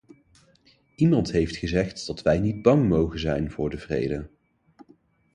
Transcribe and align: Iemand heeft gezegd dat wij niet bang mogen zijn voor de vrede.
Iemand 0.95 1.31
heeft 1.31 1.55
gezegd 1.55 2.05
dat 2.07 2.21
wij 2.21 2.39
niet 2.39 2.61
bang 2.61 2.87
mogen 2.89 3.19
zijn 3.19 3.51
voor 3.51 3.69
de 3.69 3.77
vrede. 3.77 4.29